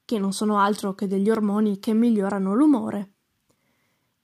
che 0.05 0.19
non 0.19 0.31
sono 0.31 0.59
altro 0.59 0.93
che 0.93 1.07
degli 1.07 1.31
ormoni 1.31 1.79
che 1.79 1.93
migliorano 1.93 2.53
l'umore. 2.53 3.13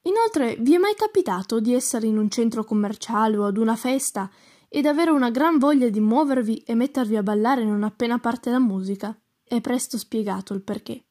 Inoltre, 0.03 0.55
vi 0.59 0.75
è 0.75 0.77
mai 0.77 0.95
capitato 0.95 1.59
di 1.59 1.73
essere 1.73 2.07
in 2.07 2.17
un 2.17 2.29
centro 2.29 2.63
commerciale 2.63 3.37
o 3.37 3.45
ad 3.45 3.57
una 3.57 3.75
festa 3.75 4.29
ed 4.69 4.85
avere 4.85 5.11
una 5.11 5.29
gran 5.29 5.57
voglia 5.57 5.89
di 5.89 5.99
muovervi 5.99 6.59
e 6.59 6.75
mettervi 6.75 7.15
a 7.17 7.23
ballare 7.23 7.65
non 7.65 7.83
appena 7.83 8.19
parte 8.19 8.49
la 8.49 8.59
musica? 8.59 9.17
È 9.43 9.59
presto 9.61 9.97
spiegato 9.97 10.53
il 10.53 10.61
perché. 10.61 11.03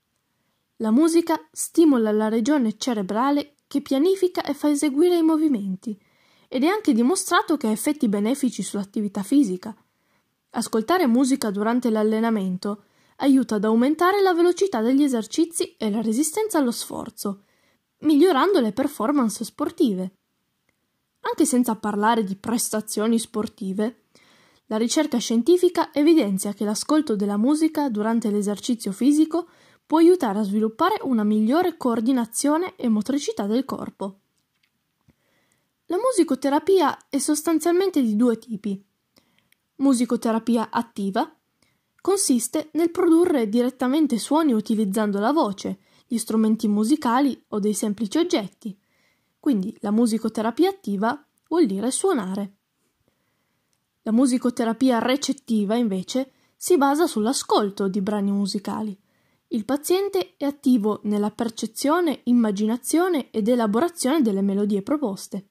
La 0.76 0.90
musica 0.90 1.38
stimola 1.50 2.12
la 2.12 2.28
regione 2.28 2.78
cerebrale 2.78 3.56
che 3.66 3.82
pianifica 3.82 4.42
e 4.44 4.54
fa 4.54 4.70
eseguire 4.70 5.16
i 5.16 5.22
movimenti 5.22 6.00
ed 6.48 6.64
è 6.64 6.68
anche 6.68 6.94
dimostrato 6.94 7.56
che 7.56 7.66
ha 7.66 7.72
effetti 7.72 8.08
benefici 8.08 8.62
sull'attività 8.62 9.22
fisica. 9.22 9.76
Ascoltare 10.50 11.06
musica 11.06 11.50
durante 11.50 11.90
l'allenamento 11.90 12.84
aiuta 13.16 13.56
ad 13.56 13.64
aumentare 13.64 14.22
la 14.22 14.32
velocità 14.32 14.80
degli 14.80 15.02
esercizi 15.02 15.74
e 15.76 15.90
la 15.90 16.00
resistenza 16.00 16.58
allo 16.58 16.70
sforzo, 16.70 17.42
migliorando 18.00 18.60
le 18.60 18.72
performance 18.72 19.44
sportive. 19.44 20.12
Anche 21.20 21.44
senza 21.44 21.76
parlare 21.76 22.24
di 22.24 22.36
prestazioni 22.36 23.18
sportive, 23.18 24.04
la 24.66 24.76
ricerca 24.76 25.18
scientifica 25.18 25.92
evidenzia 25.92 26.52
che 26.52 26.64
l'ascolto 26.64 27.16
della 27.16 27.36
musica 27.36 27.88
durante 27.88 28.30
l'esercizio 28.30 28.92
fisico 28.92 29.48
può 29.86 29.98
aiutare 29.98 30.38
a 30.38 30.42
sviluppare 30.42 30.96
una 31.02 31.24
migliore 31.24 31.76
coordinazione 31.78 32.76
e 32.76 32.88
motricità 32.88 33.46
del 33.46 33.64
corpo. 33.64 34.20
La 35.86 35.96
musicoterapia 35.96 37.08
è 37.08 37.16
sostanzialmente 37.16 38.02
di 38.02 38.14
due 38.14 38.38
tipi. 38.38 38.84
Musicoterapia 39.76 40.68
attiva 40.70 41.34
consiste 42.02 42.68
nel 42.72 42.90
produrre 42.90 43.48
direttamente 43.48 44.18
suoni 44.18 44.52
utilizzando 44.52 45.18
la 45.18 45.32
voce, 45.32 45.78
gli 46.10 46.16
strumenti 46.16 46.66
musicali 46.66 47.38
o 47.48 47.58
dei 47.60 47.74
semplici 47.74 48.16
oggetti. 48.16 48.76
Quindi 49.38 49.76
la 49.80 49.90
musicoterapia 49.90 50.70
attiva 50.70 51.22
vuol 51.48 51.66
dire 51.66 51.90
suonare. 51.90 52.54
La 54.02 54.12
musicoterapia 54.12 54.98
recettiva, 54.98 55.76
invece, 55.76 56.32
si 56.56 56.78
basa 56.78 57.06
sull'ascolto 57.06 57.88
di 57.88 58.00
brani 58.00 58.32
musicali. 58.32 58.98
Il 59.48 59.66
paziente 59.66 60.34
è 60.38 60.44
attivo 60.46 61.00
nella 61.04 61.30
percezione, 61.30 62.20
immaginazione 62.24 63.30
ed 63.30 63.48
elaborazione 63.48 64.22
delle 64.22 64.40
melodie 64.40 64.82
proposte. 64.82 65.50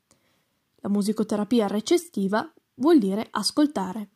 La 0.78 0.90
musicoterapia 0.90 1.68
recettiva 1.68 2.52
vuol 2.76 2.98
dire 2.98 3.28
ascoltare. 3.30 4.10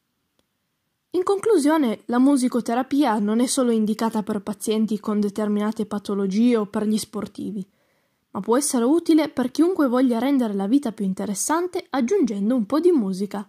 In 1.14 1.24
conclusione, 1.24 2.04
la 2.06 2.20
musicoterapia 2.20 3.20
non 3.20 3.42
è 3.42 3.46
solo 3.46 3.72
indicata 3.72 4.24
per 4.24 4.42
pazienti 4.42 4.98
con 4.98 5.20
determinate 5.20 5.86
patologie 5.86 6.56
o 6.56 6.68
per 6.68 6.86
gli 6.86 6.98
sportivi, 6.98 7.70
ma 8.32 8.40
può 8.40 8.56
essere 8.56 8.86
utile 8.86 9.28
per 9.28 9.52
chiunque 9.52 9.90
voglia 9.90 10.20
rendere 10.20 10.54
la 10.54 10.68
vita 10.68 10.94
più 10.94 11.04
interessante 11.04 11.86
aggiungendo 11.90 12.56
un 12.56 12.66
po' 12.66 12.80
di 12.80 12.92
musica. 12.92 13.46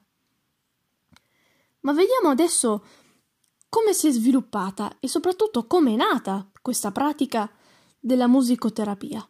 Ma 1.80 1.92
vediamo 1.92 2.30
adesso 2.30 2.84
come 3.68 3.92
si 3.92 4.08
è 4.08 4.10
sviluppata 4.10 4.96
e 4.98 5.06
soprattutto 5.06 5.68
come 5.68 5.92
è 5.92 5.96
nata 5.96 6.50
questa 6.60 6.90
pratica 6.90 7.48
della 8.00 8.26
musicoterapia. 8.26 9.24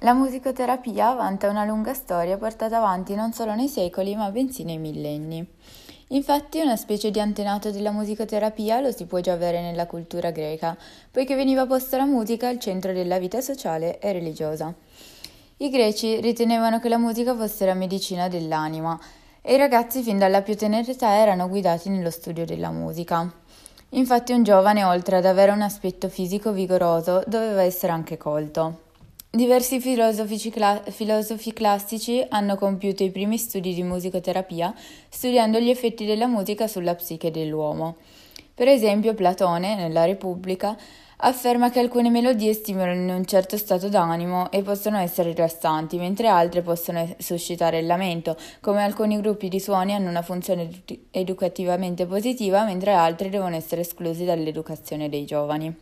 La 0.00 0.12
musicoterapia 0.12 1.14
vanta 1.14 1.48
una 1.48 1.64
lunga 1.64 1.94
storia 1.94 2.36
portata 2.36 2.76
avanti 2.76 3.14
non 3.14 3.32
solo 3.32 3.54
nei 3.54 3.68
secoli 3.68 4.14
ma 4.14 4.30
bensì 4.30 4.62
nei 4.64 4.78
millenni. 4.78 5.48
Infatti 6.12 6.60
una 6.60 6.76
specie 6.76 7.10
di 7.10 7.20
antenato 7.20 7.70
della 7.70 7.90
musicoterapia 7.90 8.80
lo 8.80 8.92
si 8.92 9.06
può 9.06 9.20
già 9.20 9.32
avere 9.32 9.62
nella 9.62 9.86
cultura 9.86 10.30
greca, 10.30 10.76
poiché 11.10 11.34
veniva 11.34 11.64
posta 11.64 11.96
la 11.96 12.04
musica 12.04 12.48
al 12.48 12.58
centro 12.58 12.92
della 12.92 13.18
vita 13.18 13.40
sociale 13.40 13.98
e 13.98 14.12
religiosa. 14.12 14.74
I 15.56 15.70
greci 15.70 16.20
ritenevano 16.20 16.80
che 16.80 16.90
la 16.90 16.98
musica 16.98 17.34
fosse 17.34 17.64
la 17.64 17.72
medicina 17.72 18.28
dell'anima 18.28 18.98
e 19.40 19.54
i 19.54 19.56
ragazzi 19.56 20.02
fin 20.02 20.18
dalla 20.18 20.42
più 20.42 20.54
tenera 20.54 20.90
età 20.90 21.14
erano 21.16 21.48
guidati 21.48 21.88
nello 21.88 22.10
studio 22.10 22.44
della 22.44 22.70
musica. 22.70 23.32
Infatti 23.90 24.32
un 24.32 24.42
giovane, 24.42 24.84
oltre 24.84 25.16
ad 25.16 25.24
avere 25.24 25.50
un 25.50 25.62
aspetto 25.62 26.10
fisico 26.10 26.52
vigoroso, 26.52 27.22
doveva 27.26 27.62
essere 27.62 27.92
anche 27.92 28.18
colto. 28.18 28.90
Diversi 29.34 29.80
filosofi, 29.80 30.50
cla- 30.50 30.82
filosofi, 30.90 31.54
classici 31.54 32.22
hanno 32.28 32.54
compiuto 32.54 33.02
i 33.02 33.10
primi 33.10 33.38
studi 33.38 33.72
di 33.72 33.82
musicoterapia 33.82 34.74
studiando 35.08 35.58
gli 35.58 35.70
effetti 35.70 36.04
della 36.04 36.26
musica 36.26 36.66
sulla 36.66 36.94
psiche 36.94 37.30
dell'uomo. 37.30 37.96
Per 38.54 38.68
esempio 38.68 39.14
Platone, 39.14 39.74
nella 39.74 40.04
Repubblica, 40.04 40.76
afferma 41.16 41.70
che 41.70 41.80
alcune 41.80 42.10
melodie 42.10 42.52
stimolano 42.52 43.16
un 43.16 43.24
certo 43.24 43.56
stato 43.56 43.88
d'animo 43.88 44.50
e 44.50 44.60
possono 44.60 44.98
essere 44.98 45.32
rilassanti, 45.32 45.96
mentre 45.96 46.28
altre 46.28 46.60
possono 46.60 47.14
suscitare 47.16 47.78
il 47.78 47.86
lamento, 47.86 48.36
come 48.60 48.82
alcuni 48.82 49.18
gruppi 49.18 49.48
di 49.48 49.60
suoni 49.60 49.94
hanno 49.94 50.10
una 50.10 50.20
funzione 50.20 50.68
educativamente 51.10 52.04
positiva, 52.04 52.64
mentre 52.64 52.92
altri 52.92 53.30
devono 53.30 53.56
essere 53.56 53.80
esclusi 53.80 54.26
dall'educazione 54.26 55.08
dei 55.08 55.24
giovani. 55.24 55.74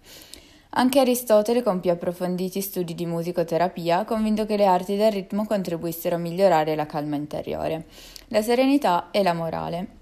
Anche 0.72 1.00
Aristotele 1.00 1.64
compì 1.64 1.88
approfonditi 1.88 2.60
studi 2.60 2.94
di 2.94 3.04
musicoterapia, 3.04 4.04
convinto 4.04 4.46
che 4.46 4.56
le 4.56 4.66
arti 4.66 4.96
del 4.96 5.10
ritmo 5.10 5.44
contribuissero 5.44 6.14
a 6.14 6.18
migliorare 6.18 6.76
la 6.76 6.86
calma 6.86 7.16
interiore, 7.16 7.86
la 8.28 8.40
serenità 8.40 9.08
e 9.10 9.24
la 9.24 9.32
morale. 9.32 9.98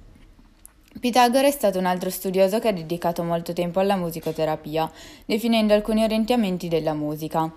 Pitagora 1.01 1.47
è 1.47 1.51
stato 1.51 1.79
un 1.79 1.87
altro 1.87 2.11
studioso 2.11 2.59
che 2.59 2.69
ha 2.69 2.73
dedicato 2.73 3.23
molto 3.23 3.55
tempo 3.55 3.81
alla 3.81 3.97
musicoterapia, 3.97 4.91
definendo 5.25 5.73
alcuni 5.73 6.05
orientamenti 6.05 6.69
della 6.69 6.93
musica. 6.93 7.51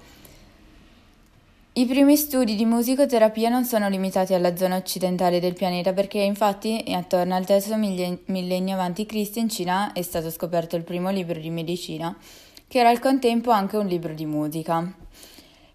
I 1.73 1.85
primi 1.85 2.15
studi 2.15 2.55
di 2.55 2.65
musicoterapia 2.65 3.49
non 3.49 3.65
sono 3.65 3.89
limitati 3.89 4.33
alla 4.33 4.55
zona 4.55 4.77
occidentale 4.77 5.41
del 5.41 5.53
pianeta 5.53 5.91
perché 5.91 6.19
infatti 6.19 6.83
attorno 6.93 7.35
al 7.35 7.45
terzo 7.45 7.75
millennio 7.75 8.79
a.C. 8.79 9.31
in 9.35 9.49
Cina 9.49 9.91
è 9.91 10.01
stato 10.01 10.29
scoperto 10.29 10.77
il 10.77 10.83
primo 10.83 11.09
libro 11.09 11.39
di 11.39 11.49
medicina 11.49 12.15
che 12.71 12.79
era 12.79 12.87
al 12.87 12.99
contempo 12.99 13.51
anche 13.51 13.75
un 13.75 13.85
libro 13.85 14.13
di 14.13 14.25
musica. 14.25 14.95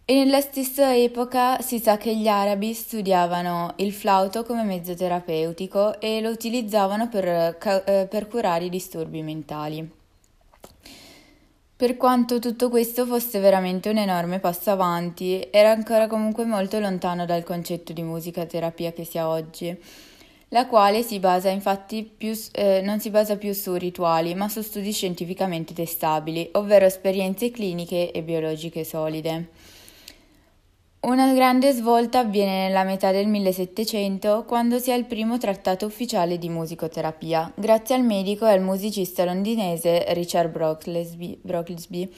E 0.07 0.15
nella 0.15 0.41
stessa 0.41 0.97
epoca 0.97 1.61
si 1.61 1.79
sa 1.79 1.99
che 1.99 2.17
gli 2.17 2.27
arabi 2.27 2.73
studiavano 2.73 3.75
il 3.77 3.93
flauto 3.93 4.45
come 4.45 4.63
mezzo 4.63 4.95
terapeutico 4.95 6.01
e 6.01 6.23
lo 6.23 6.31
utilizzavano 6.31 7.11
per, 7.11 7.29
eh, 7.29 8.07
per 8.09 8.29
curare 8.29 8.65
i 8.65 8.71
disturbi 8.71 9.21
mentali. 9.21 9.87
Per 11.77 11.99
quanto 11.99 12.39
tutto 12.39 12.71
questo 12.71 13.05
fosse 13.05 13.41
veramente 13.41 13.91
un 13.91 13.99
enorme 13.99 14.39
passo 14.39 14.71
avanti, 14.71 15.49
era 15.51 15.73
ancora 15.73 16.07
comunque 16.07 16.47
molto 16.47 16.79
lontano 16.81 17.27
dal 17.27 17.45
concetto 17.45 17.93
di 17.93 18.03
musica 18.03 18.47
terapia 18.47 18.95
che 18.95 19.05
si 19.05 19.19
ha 19.19 19.29
oggi 19.29 19.79
la 20.51 20.67
quale 20.67 21.03
si 21.03 21.19
basa 21.19 21.49
infatti 21.49 22.05
più, 22.05 22.33
eh, 22.53 22.81
non 22.83 23.01
si 23.01 23.11
basa 23.11 23.37
più 23.37 23.53
su 23.53 23.75
rituali, 23.75 24.35
ma 24.35 24.49
su 24.49 24.63
studi 24.63 24.93
scientificamente 24.93 25.75
testabili, 25.75 26.49
ovvero 26.53 26.85
esperienze 26.85 27.51
cliniche 27.51 28.13
e 28.13 28.23
biologiche 28.23 28.85
solide. 28.85 29.49
Una 31.07 31.33
grande 31.35 31.73
svolta 31.73 32.21
avviene 32.21 32.67
nella 32.67 32.83
metà 32.83 33.13
del 33.13 33.29
1700 33.29 34.45
quando 34.45 34.79
si 34.79 34.91
ha 34.91 34.97
il 34.97 35.05
primo 35.05 35.39
trattato 35.39 35.87
ufficiale 35.87 36.39
di 36.39 36.49
musicoterapia, 36.49 37.53
grazie 37.55 37.95
al 37.95 38.03
medico 38.03 38.47
e 38.47 38.53
al 38.53 38.61
musicista 38.61 39.25
londinese 39.25 40.05
Richard 40.15 40.51
Brocklesby, 40.51 41.39
Brocklesby 41.43 42.13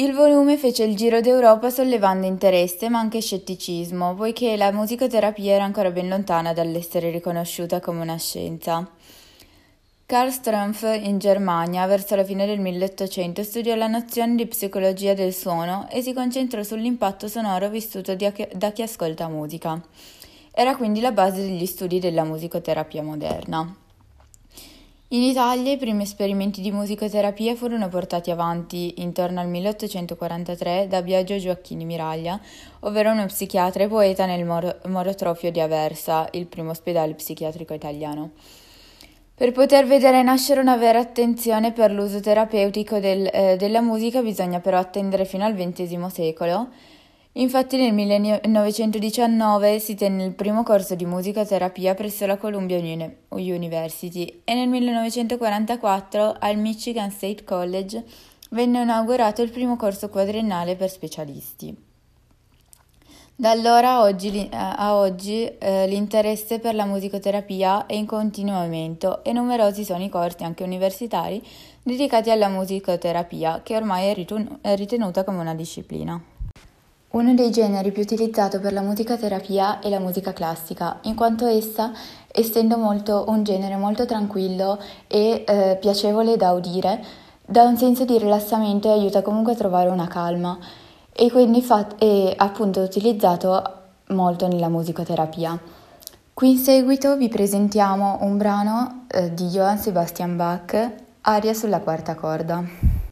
il 0.00 0.12
volume 0.12 0.56
fece 0.56 0.84
il 0.84 0.94
giro 0.94 1.20
d'Europa 1.20 1.70
sollevando 1.70 2.24
interesse 2.24 2.88
ma 2.88 3.00
anche 3.00 3.20
scetticismo, 3.20 4.14
poiché 4.14 4.56
la 4.56 4.70
musicoterapia 4.70 5.54
era 5.54 5.64
ancora 5.64 5.90
ben 5.90 6.08
lontana 6.08 6.52
dall'essere 6.52 7.10
riconosciuta 7.10 7.80
come 7.80 8.02
una 8.02 8.16
scienza. 8.16 8.88
Karl 10.06 10.30
Strumpf 10.30 10.82
in 11.02 11.18
Germania, 11.18 11.84
verso 11.86 12.14
la 12.14 12.22
fine 12.22 12.46
del 12.46 12.60
1800, 12.60 13.42
studiò 13.42 13.74
la 13.74 13.88
nozione 13.88 14.36
di 14.36 14.46
psicologia 14.46 15.14
del 15.14 15.34
suono 15.34 15.88
e 15.90 16.00
si 16.00 16.12
concentrò 16.12 16.62
sull'impatto 16.62 17.26
sonoro 17.26 17.68
vissuto 17.68 18.14
da 18.14 18.70
chi 18.70 18.82
ascolta 18.82 19.26
musica. 19.26 19.82
Era 20.52 20.76
quindi 20.76 21.00
la 21.00 21.10
base 21.10 21.42
degli 21.42 21.66
studi 21.66 21.98
della 21.98 22.22
musicoterapia 22.22 23.02
moderna. 23.02 23.86
In 25.10 25.22
Italia 25.22 25.72
i 25.72 25.78
primi 25.78 26.02
esperimenti 26.02 26.60
di 26.60 26.70
musicoterapia 26.70 27.54
furono 27.54 27.88
portati 27.88 28.30
avanti 28.30 29.00
intorno 29.00 29.40
al 29.40 29.48
1843 29.48 30.86
da 30.86 31.00
Biagio 31.00 31.38
Gioacchini 31.38 31.86
Miraglia, 31.86 32.38
ovvero 32.80 33.12
uno 33.12 33.24
psichiatra 33.24 33.84
e 33.84 33.88
poeta 33.88 34.26
nel 34.26 34.44
Mor- 34.44 34.80
Morotrofio 34.84 35.50
di 35.50 35.60
Aversa, 35.60 36.28
il 36.32 36.44
primo 36.44 36.72
ospedale 36.72 37.14
psichiatrico 37.14 37.72
italiano. 37.72 38.32
Per 39.34 39.50
poter 39.52 39.86
vedere 39.86 40.22
nascere 40.22 40.60
una 40.60 40.76
vera 40.76 40.98
attenzione 40.98 41.72
per 41.72 41.90
l'uso 41.90 42.20
terapeutico 42.20 42.98
del, 42.98 43.30
eh, 43.32 43.56
della 43.56 43.80
musica 43.80 44.20
bisogna 44.20 44.60
però 44.60 44.76
attendere 44.76 45.24
fino 45.24 45.46
al 45.46 45.54
XX 45.54 46.04
secolo 46.08 46.68
Infatti 47.32 47.76
nel 47.76 47.92
1919 47.92 49.78
si 49.78 49.94
tenne 49.94 50.24
il 50.24 50.32
primo 50.32 50.62
corso 50.62 50.94
di 50.94 51.04
musicoterapia 51.04 51.94
presso 51.94 52.26
la 52.26 52.36
Columbia 52.36 52.78
University 52.78 54.40
e 54.44 54.54
nel 54.54 54.68
1944 54.68 56.36
al 56.38 56.56
Michigan 56.56 57.10
State 57.10 57.44
College 57.44 58.04
venne 58.50 58.82
inaugurato 58.82 59.42
il 59.42 59.50
primo 59.50 59.76
corso 59.76 60.08
quadriennale 60.08 60.74
per 60.74 60.90
specialisti. 60.90 61.86
Da 63.40 63.50
allora 63.50 63.90
a 63.90 64.00
oggi, 64.00 64.48
a 64.50 64.96
oggi 64.96 65.44
eh, 65.44 65.86
l'interesse 65.86 66.58
per 66.58 66.74
la 66.74 66.86
musicoterapia 66.86 67.86
è 67.86 67.94
in 67.94 68.04
continuo 68.04 68.56
aumento 68.56 69.22
e 69.22 69.32
numerosi 69.32 69.84
sono 69.84 70.02
i 70.02 70.08
corsi 70.08 70.42
anche 70.42 70.64
universitari 70.64 71.40
dedicati 71.80 72.32
alla 72.32 72.48
musicoterapia 72.48 73.60
che 73.62 73.76
ormai 73.76 74.08
è, 74.08 74.26
è 74.60 74.74
ritenuta 74.74 75.22
come 75.22 75.38
una 75.38 75.54
disciplina. 75.54 76.20
Uno 77.10 77.32
dei 77.32 77.50
generi 77.50 77.90
più 77.90 78.02
utilizzato 78.02 78.60
per 78.60 78.74
la 78.74 78.82
musicoterapia 78.82 79.78
è 79.80 79.88
la 79.88 79.98
musica 79.98 80.34
classica, 80.34 80.98
in 81.04 81.14
quanto 81.14 81.46
essa, 81.46 81.90
essendo 82.30 82.76
molto, 82.76 83.24
un 83.28 83.44
genere 83.44 83.76
molto 83.76 84.04
tranquillo 84.04 84.78
e 85.06 85.42
eh, 85.46 85.78
piacevole 85.80 86.36
da 86.36 86.52
udire, 86.52 87.02
dà 87.46 87.62
un 87.62 87.78
senso 87.78 88.04
di 88.04 88.18
rilassamento 88.18 88.88
e 88.88 88.98
aiuta 88.98 89.22
comunque 89.22 89.52
a 89.52 89.56
trovare 89.56 89.88
una 89.88 90.06
calma 90.06 90.58
e 91.10 91.30
quindi 91.30 91.62
fa- 91.62 91.96
è 91.96 92.34
appunto 92.36 92.80
utilizzato 92.80 93.62
molto 94.08 94.46
nella 94.46 94.68
musicoterapia. 94.68 95.58
Qui 96.34 96.50
in 96.50 96.58
seguito 96.58 97.16
vi 97.16 97.28
presentiamo 97.28 98.18
un 98.20 98.36
brano 98.36 99.06
eh, 99.08 99.32
di 99.32 99.46
Johann 99.46 99.78
Sebastian 99.78 100.36
Bach, 100.36 100.90
Aria 101.22 101.54
sulla 101.54 101.80
quarta 101.80 102.14
corda. 102.14 103.07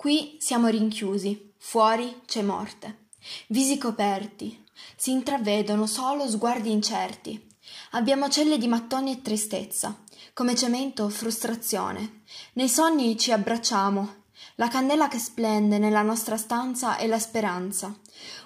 Qui 0.00 0.38
siamo 0.40 0.68
rinchiusi, 0.68 1.52
fuori 1.58 2.22
c'è 2.24 2.40
morte. 2.40 3.08
Visi 3.48 3.76
coperti, 3.76 4.64
si 4.96 5.10
intravedono 5.10 5.86
solo 5.86 6.26
sguardi 6.26 6.70
incerti. 6.70 7.46
Abbiamo 7.90 8.30
celle 8.30 8.56
di 8.56 8.66
mattoni 8.66 9.12
e 9.12 9.20
tristezza, 9.20 10.02
come 10.32 10.54
cemento 10.54 11.06
frustrazione. 11.10 12.22
Nei 12.54 12.70
sogni 12.70 13.18
ci 13.18 13.30
abbracciamo. 13.30 14.22
La 14.54 14.68
candela 14.68 15.06
che 15.06 15.18
splende 15.18 15.76
nella 15.76 16.00
nostra 16.00 16.38
stanza 16.38 16.96
è 16.96 17.06
la 17.06 17.18
speranza, 17.18 17.94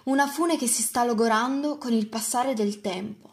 una 0.06 0.26
fune 0.26 0.56
che 0.56 0.66
si 0.66 0.82
sta 0.82 1.04
logorando 1.04 1.78
con 1.78 1.92
il 1.92 2.08
passare 2.08 2.54
del 2.54 2.80
tempo. 2.80 3.30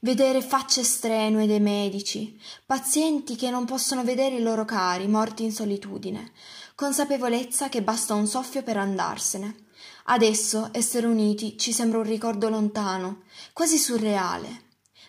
Vedere 0.00 0.42
facce 0.42 0.82
strenue 0.82 1.46
dei 1.46 1.60
medici, 1.60 2.38
pazienti 2.66 3.34
che 3.36 3.50
non 3.50 3.64
possono 3.64 4.02
vedere 4.02 4.36
i 4.36 4.42
loro 4.42 4.64
cari 4.64 5.06
morti 5.06 5.44
in 5.44 5.52
solitudine, 5.52 6.32
consapevolezza 6.76 7.70
che 7.70 7.82
basta 7.82 8.12
un 8.12 8.26
soffio 8.26 8.62
per 8.62 8.76
andarsene. 8.76 9.64
Adesso 10.04 10.68
essere 10.72 11.06
uniti 11.06 11.56
ci 11.56 11.72
sembra 11.72 11.98
un 11.98 12.04
ricordo 12.04 12.50
lontano, 12.50 13.22
quasi 13.54 13.78
surreale. 13.78 14.64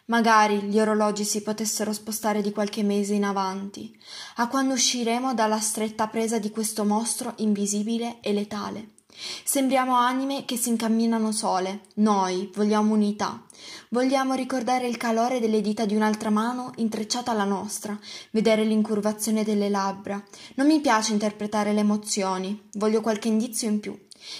Magari 0.05 0.61
gli 0.61 0.79
orologi 0.79 1.25
si 1.25 1.41
potessero 1.41 1.91
spostare 1.91 2.41
di 2.41 2.53
qualche 2.53 2.83
mese 2.83 3.15
in 3.15 3.25
avanti, 3.25 3.93
a 4.37 4.47
quando 4.47 4.75
usciremo 4.75 5.33
dalla 5.33 5.59
stretta 5.59 6.07
presa 6.07 6.39
di 6.39 6.51
questo 6.51 6.85
mostro 6.85 7.33
invisibile 7.37 8.21
e 8.21 8.31
letale. 8.31 8.95
Sembriamo 9.43 9.95
anime 9.95 10.45
che 10.45 10.57
si 10.57 10.69
incamminano 10.69 11.31
sole. 11.31 11.81
Noi 11.95 12.51
vogliamo 12.53 12.93
unità. 12.93 13.43
Vogliamo 13.89 14.33
ricordare 14.33 14.87
il 14.87 14.97
calore 14.97 15.39
delle 15.39 15.61
dita 15.61 15.85
di 15.85 15.95
un'altra 15.95 16.29
mano 16.29 16.71
intrecciata 16.75 17.31
alla 17.31 17.43
nostra, 17.43 17.97
vedere 18.31 18.63
l'incurvazione 18.63 19.43
delle 19.43 19.69
labbra. 19.69 20.23
Non 20.55 20.67
mi 20.67 20.81
piace 20.81 21.13
interpretare 21.13 21.73
le 21.73 21.79
emozioni, 21.79 22.69
voglio 22.73 23.01
qualche 23.01 23.29
indizio 23.29 23.67
in 23.69 23.79
più. 23.79 23.97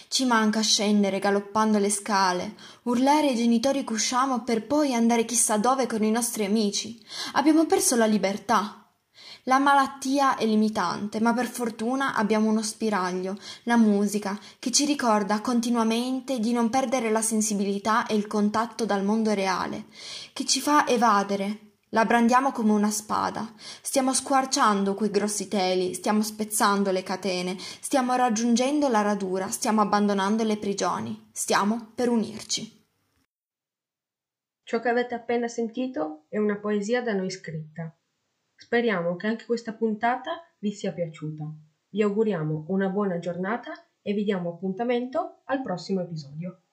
Ci 0.08 0.26
manca 0.26 0.62
scendere 0.62 1.20
galoppando 1.20 1.80
le 1.80 1.90
scale, 1.90 2.56
urlare 2.84 3.30
ai 3.30 3.36
genitori 3.36 3.84
che 3.84 3.94
usciamo 3.94 4.44
per 4.44 4.68
poi 4.68 4.94
andare 4.94 5.26
chissà 5.26 5.58
dove 5.58 5.88
con 5.88 6.04
i 6.04 6.12
nostri 6.12 6.46
amici. 6.46 7.02
Abbiamo 7.34 7.66
perso 7.66 7.96
la 7.96 8.06
libertà. 8.06 8.87
La 9.48 9.60
malattia 9.60 10.36
è 10.36 10.46
limitante, 10.46 11.22
ma 11.22 11.34
per 11.34 11.46
fortuna 11.46 12.16
abbiamo 12.16 12.50
uno 12.50 12.62
spiraglio, 12.62 13.38
la 13.64 13.78
musica, 13.78 14.38
che 14.60 14.72
ci 14.72 14.84
ricorda 14.84 15.40
continuamente 15.40 16.40
di 16.40 16.52
non 16.52 16.70
perdere 16.70 17.10
la 17.12 17.22
sensibilità 17.22 18.06
e 18.08 18.16
il 18.16 18.28
contatto 18.28 18.86
dal 18.86 19.06
mondo 19.06 19.34
reale, 19.34 19.86
che 20.34 20.44
ci 20.44 20.60
fa 20.60 20.86
evadere. 20.86 21.76
La 21.92 22.04
brandiamo 22.04 22.52
come 22.52 22.74
una 22.74 22.92
spada. 22.92 23.50
Stiamo 23.82 24.14
squarciando 24.14 24.96
quei 24.96 25.12
grossi 25.12 25.48
teli, 25.48 25.94
stiamo 25.94 26.24
spezzando 26.24 26.92
le 26.92 27.04
catene, 27.04 27.56
stiamo 27.58 28.16
raggiungendo 28.16 28.90
la 28.90 29.02
radura, 29.02 29.50
stiamo 29.50 29.80
abbandonando 29.80 30.44
le 30.44 30.58
prigioni, 30.58 31.30
stiamo 31.32 31.94
per 31.96 32.10
unirci. 32.10 32.86
Ciò 34.64 34.82
che 34.82 34.90
avete 34.90 35.16
appena 35.16 35.48
sentito 35.48 36.26
è 36.28 36.38
una 36.38 36.58
poesia 36.58 37.02
da 37.02 37.14
noi 37.14 37.32
scritta. 37.32 37.97
Speriamo 38.60 39.16
che 39.16 39.28
anche 39.28 39.46
questa 39.46 39.74
puntata 39.74 40.42
vi 40.58 40.72
sia 40.72 40.92
piaciuta. 40.92 41.46
Vi 41.90 42.02
auguriamo 42.02 42.66
una 42.70 42.90
buona 42.90 43.20
giornata 43.20 43.72
e 44.02 44.14
vi 44.14 44.24
diamo 44.24 44.50
appuntamento 44.50 45.42
al 45.46 45.62
prossimo 45.62 46.02
episodio. 46.02 46.64